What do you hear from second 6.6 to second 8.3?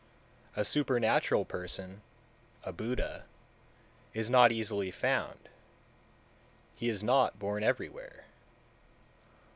he is not born everywhere.